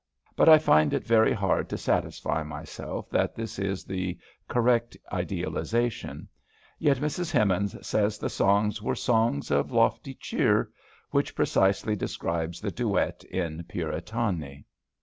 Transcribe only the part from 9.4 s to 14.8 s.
of lofty cheer," which precisely describes the duet in Puritani.